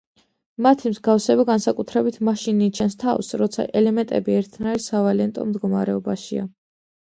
მათი 0.65 0.91
მსგავსება 0.93 1.45
განსაკუთრებით 1.49 2.17
მაშინ 2.29 2.63
იჩენს 2.69 2.97
თავს, 3.05 3.31
როცა 3.43 3.67
ელემენტები 3.83 4.41
ერთნაირ 4.41 4.83
სავალენტო 4.89 5.49
მდგომარეობაშია. 5.53 6.51